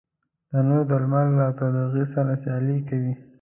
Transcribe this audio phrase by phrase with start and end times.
[0.49, 3.13] تنور د لمر له تودوخي سره سیالي کوي